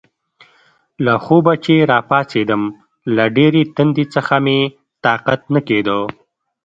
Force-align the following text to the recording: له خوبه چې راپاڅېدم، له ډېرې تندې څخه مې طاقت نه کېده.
له 1.05 1.13
خوبه 1.23 1.53
چې 1.65 1.75
راپاڅېدم، 1.91 2.63
له 3.15 3.25
ډېرې 3.37 3.63
تندې 3.75 4.05
څخه 4.15 4.35
مې 4.45 4.59
طاقت 5.05 5.41
نه 5.53 5.61
کېده. 5.67 5.99